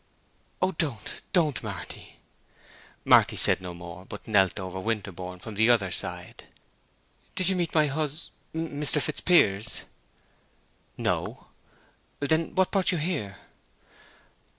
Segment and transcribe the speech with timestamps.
[0.63, 2.21] "Oh don't, don't, Marty!"
[3.05, 6.45] Marty said no more, but knelt over Winterborne from the other side.
[7.35, 8.99] "Did you meet my hus—Mr.
[8.99, 9.81] Fitzpiers?"
[10.97, 11.49] "No!"
[12.19, 13.41] "Then what brought you here?"